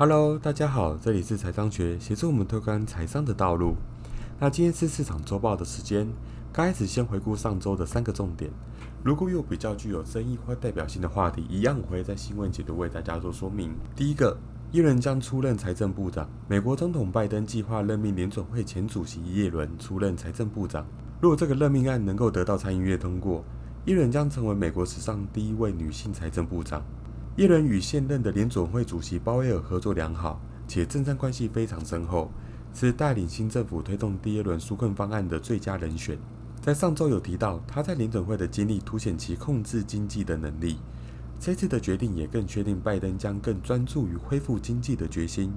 [0.00, 3.74] Hello，大家好，这里是财商学，协助我们推广财商的道路。
[4.38, 6.08] 那今天是市场周报的时间，
[6.54, 8.50] 开始先回顾上周的三个重点。
[9.04, 13.74] 如果有比较具有争议或代表性的话题，一样我会在新闻解读为大家做说明。
[13.94, 14.34] 第一个，
[14.72, 16.26] 耶伦将出任财政部长。
[16.48, 20.86] 美国总统拜登计划任命联准会前主席耶伦出任财政部长。
[21.20, 23.44] 如果这个任命案能够得到参议院通过，
[23.84, 26.82] 耶伦将成为美国史上第一位女性财政部长。
[27.36, 32.30] 耶伦与现任的联准会主席鲍威尔合作良好，且政商关系非常深厚，
[32.74, 36.18] 是带领新政府推动第一轮纾困方案的最佳人选。
[36.60, 40.78] 在上周有提到，他在联准会的经历凸显其控制经济的能力。
[41.38, 45.52] 这次的决定也更确定拜登将更专注于恢复经济的决心。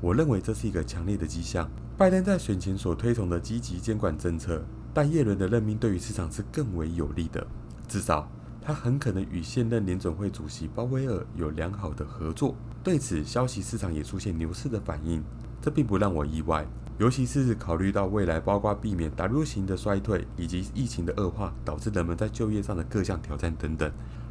[0.00, 1.70] 我认为这是一个强烈的迹象。
[1.96, 4.62] 拜登在选前所推崇的积极监管政策。
[4.92, 7.46] 但耶伦的任命对于市场是更为有利的，
[7.88, 8.30] 至少
[8.64, 12.54] 他很可能与现任联准会主席鲍威尔有良好的合作。
[12.82, 15.22] 对此消息，市场也出现牛市的反应，
[15.60, 16.66] 这并不让我意外，
[16.98, 23.90] 尤其是考虑到未来包括避免 W 型的衰退以及疫情的恶化导致人们在就业上的各项挑战等等，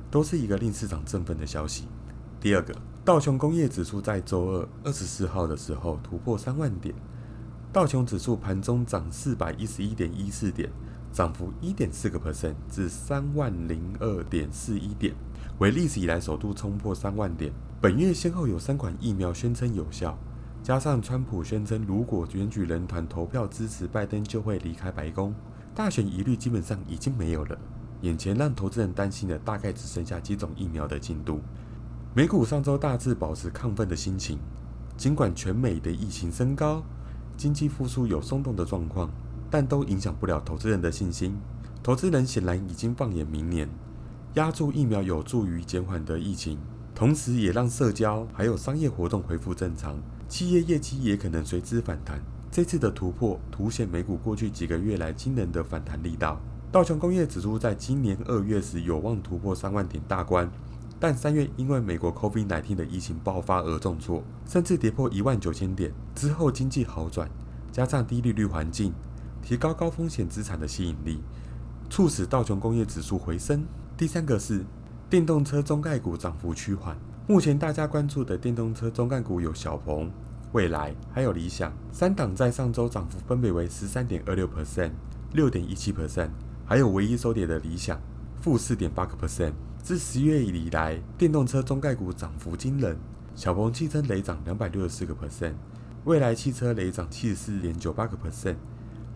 [0.09, 1.87] 都是一个令市场振奋的消息。
[2.39, 2.73] 第二个，
[3.05, 6.95] 道琼工业指数在周二二十四号的时候突破三万点。
[7.71, 10.69] 道琼指数盘中涨四百一十一点一四点，
[11.11, 15.13] 涨幅一点四个 percent 至三万零二点四一点，
[15.59, 17.51] 为历史以来首度冲破三万点。
[17.81, 20.17] 本月先后有三款疫苗宣称有效，
[20.63, 25.33] 加上川普宣称如果选举人团投票支持拜登，就会离开白宫，
[25.75, 27.57] 大选疑虑基本上已经没有了。
[28.01, 31.39] 眼前让投资人担心的大概只剩下几种疫苗的进度。
[32.13, 34.39] 美股上周大致保持亢奋的心情，
[34.97, 36.83] 尽管全美的疫情升高。
[37.37, 39.09] 经济复苏有松动的状况，
[39.51, 41.37] 但都影响不了投资人的信心。
[41.83, 43.69] 投资人显然已经放眼明年，
[44.35, 46.57] 压住疫苗有助于减缓的疫情，
[46.95, 49.99] 同时也让社交还有商业活动恢复正常，
[50.29, 52.21] 企业业绩也可能随之反弹。
[52.49, 56.39] 这次的突破凸显美股过去几个月来惊人的反弹力道。
[56.71, 60.49] 道琼工业指数在今年二月时有望突破三万点大关，
[60.99, 65.91] 但三月因为美国 COVID-19 的疫情爆发而重挫，甚至跌破一万九千点。
[66.15, 67.29] 之后经济好转。
[67.71, 68.93] 加上低利率环境，
[69.41, 71.19] 提高高风险资产的吸引力，
[71.89, 73.65] 促使道琼工业指数回升。
[73.97, 74.63] 第三个是
[75.09, 76.97] 电动车中概股涨幅趋缓。
[77.27, 80.11] 目前大家关注的电动车中概股有小鹏、
[80.51, 84.91] 蔚来，还有理想三档，在上周涨幅分别为十三点二六 percent、
[85.33, 86.29] 六点一七 percent，
[86.65, 87.99] 还有唯一收跌的理想
[88.41, 89.53] 负四点八个 percent。
[89.81, 92.97] 自十月以来，电动车中概股涨幅惊人，
[93.35, 95.53] 小鹏汽车累涨两百六十四个 percent。
[96.05, 98.55] 未来汽车累涨七十四点九八个 percent，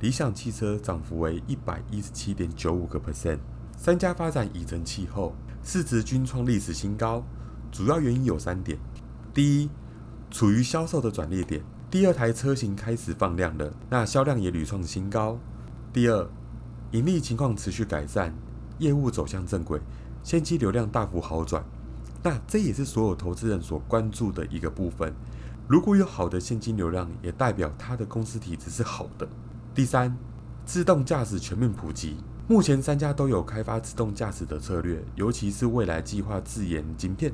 [0.02, 3.40] 理想汽车涨幅为一百一十七点九五个 percent。
[3.78, 5.34] 三家发展已成气候，
[5.64, 7.24] 市值均创历史新高。
[7.72, 8.78] 主要原因有三点：
[9.34, 9.70] 第一，
[10.30, 15.38] 处于销售的转捩点，第二台车型开始放量了，那销量也屡创新高；
[15.94, 16.30] 第二，
[16.92, 18.34] 盈利情况持续改善，
[18.80, 19.80] 业务走向正轨，
[20.24, 21.64] 先期流量大幅好转。
[22.24, 25.14] 那这也是所有投资人所关注的一个部分。
[25.68, 29.28] 如果有好的现金流量，也代表它的公司体质是好的。
[29.76, 30.16] 第三，
[30.66, 32.16] 自动驾驶全面普及，
[32.48, 37.30] 目前三家都有开发自动驾驶的策略，尤其是未来计划自研晶片，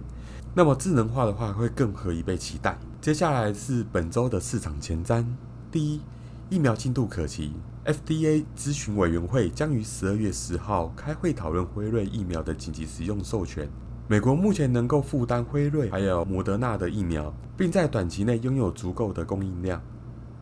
[0.55, 2.75] 那么智能化的话会更可以被期待。
[2.99, 5.23] 接下来是本周的市场前瞻：
[5.71, 6.01] 第一，
[6.49, 7.53] 疫苗进度可期
[7.85, 13.69] ，FDA 咨询委员会将于十二月十号开会讨论辉瑞疫苗的紧急使用授权。
[14.07, 19.79] 美国目前能够负担辉瑞还有莫德纳的疫苗，并在短期内拥有足够的供应量。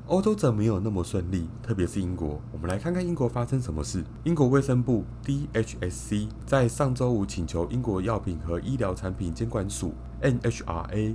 [0.09, 2.41] 欧洲则没有那么顺利，特别是英国。
[2.51, 4.03] 我们来看看英国发生什么事。
[4.23, 9.93] 英国卫生部 DHSC 在上周五请求英国药品和医疗产品监管署
[10.23, 11.13] NHRA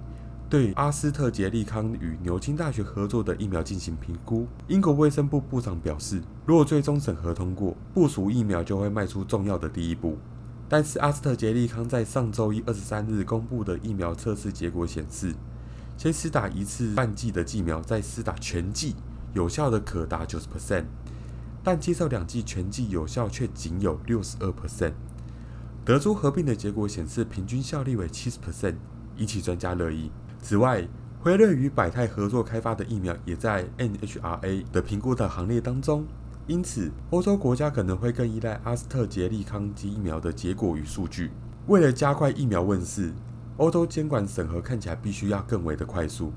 [0.48, 4.46] 对阿斯特捷利康与牛津大学合作的疫苗进行评估。
[4.68, 10.16] 英国卫生部部长表示，若最终审核通过，部署疫苗就会迈出重要的第一步。
[10.68, 15.34] 但是阿斯特捷利康在上周一二十三日公布的疫苗测试结果显示，
[15.96, 18.94] 先施打一次半剂的疫苗，再施打全剂，
[19.32, 20.84] 有效的可达九十 percent，
[21.62, 24.92] 但接受两剂全剂有效却仅有六十二 percent。
[25.84, 28.74] 得出合并的结果显示，平均效力为七十 percent，
[29.16, 30.10] 引起专家热议。
[30.42, 30.86] 此外，
[31.20, 36.04] 辉瑞与百泰合作开发的疫苗也在 NHRA 的评估的行列当中。
[36.46, 41.30] 因此，欧洲国家可能会更依赖阿斯特捷利康及疫苗的结果与数据。
[41.66, 43.14] 为了加快疫苗问世，
[43.56, 46.32] 欧洲监管审核看起来必须要更为的快速。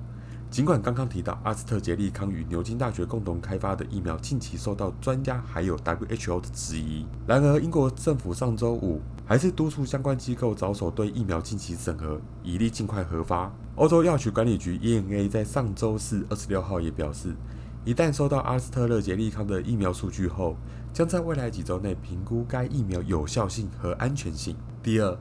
[0.50, 13.52] 尽管刚刚提到阿斯特捷利康与牛津大学共同开发的疫苗近期受到专家还有 WHO 的质疑，然而英国政府上周五还是督促相关机构着手对疫苗进行审核，以利尽快核发。
[13.75, 17.36] 欧洲药局管理局 EMA 在上周四二十六号也表示，
[17.84, 20.56] 一旦收到阿斯特勒捷利康的疫苗数据后，
[20.94, 24.56] 将在未来几周内评估该疫苗有效性和安全性。
[24.81, 25.18] 第二，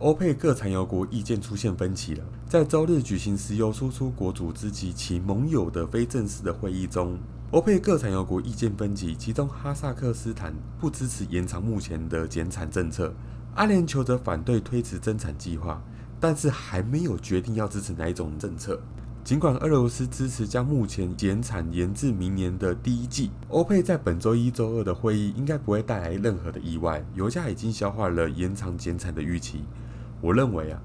[0.00, 2.24] 欧佩各产油国意见出现分歧了。
[2.48, 7.16] 在周日举行石油输出国组织及其盟友的非正式的会议中。
[7.52, 13.14] 欧佩各产油国意见分歧，其中哈萨克斯坦不支持延长目前的减产政策，
[13.54, 15.80] 阿联酋则反对推迟增产计划，
[16.18, 18.80] 但是还没有决定要支持哪一种政策。
[19.24, 27.02] 尽管俄罗斯支持将目前减产延至明年的第一季，欧佩在本周一周二的会议应该不会带来任何的意外。
[27.14, 29.64] 油价已经消化了延长减产的预期。
[30.20, 30.82] 我认为啊，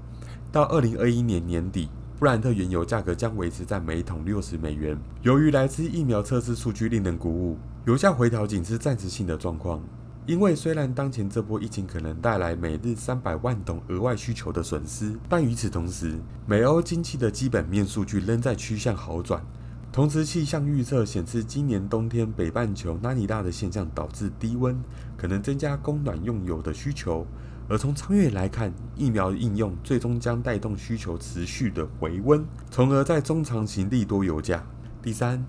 [0.50, 1.90] 到二零二一年年底。
[2.18, 4.98] 布兰特原油价格将维持在每桶六十美元。
[5.22, 7.56] 由于来自疫苗测试数据令人鼓舞，
[7.86, 9.82] 油价回调仅是暂时性的状况。
[10.30, 16.16] 因为虽然当前这波疫情可能带来每日三百万桶额外需求的损失，但与此同时，
[16.46, 19.44] 美欧经济的基本面数据仍在趋向好转。
[19.90, 24.80] 同时，气象预测显示，今年冬天北半球拉尼娜的现象导致低温，
[25.16, 27.26] 可能增加供暖用油的需求。
[27.68, 34.64] 而从长远来看，疫苗应用最终将带动需求持续的回温，从而在中长期利多油价。
[35.02, 35.44] 第三，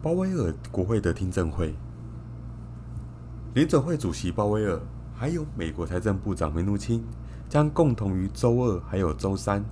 [0.00, 1.74] 鲍威尔国会的听证会，
[3.58, 4.80] 联准会主席鲍威尔
[5.12, 7.02] 还有美国财政部长梅努钦
[7.48, 9.64] 将共同于周二还有周三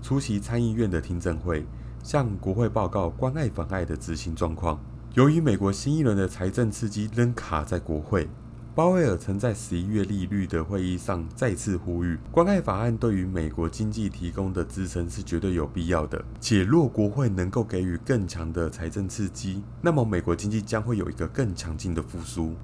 [0.00, 1.66] 出席参议院的听证会，
[2.04, 4.78] 向国会报告关爱妨碍的执行状况。
[5.14, 8.28] 由于美国新一轮的财政刺激仍卡在国会。
[8.76, 16.24] 鲍威尔曾在十一月利率的会议上再次呼吁，关爱法案对于美国经济提供的支撑是绝对有必要的。
[16.40, 22.54] 且若国会能够给予更强的财政刺激，那么美国经济将会有一个更强劲的复苏。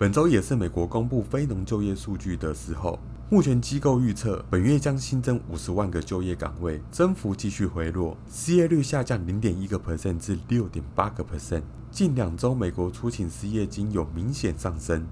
[0.00, 2.98] 本周也是美国公布非农就业数据的时候，
[3.28, 11.60] 目前机构预测本月将新增五十万个就业岗位，增幅继续回落，失业率下降零点一个 percent 至六点八个 percent。
[11.90, 15.06] 近两周美国出勤失业金有明显上升。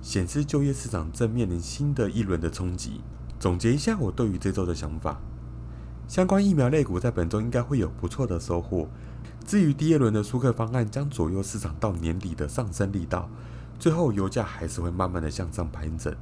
[0.00, 3.00] 显示就业市场正面临新的一轮的冲击。
[3.40, 5.20] 总结一下我对于这周的想法：
[6.06, 8.86] 相关疫苗类股在本周应该会有不错的收获。
[9.44, 13.28] 至于第二轮的舒克方案将左右市场到年底的上升力道，
[13.78, 16.12] 最后油价还是会慢慢的向上盘整。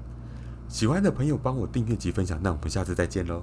[0.69, 3.43] 喜欢的朋友帮我订阅及分享，那我们下次再见喽。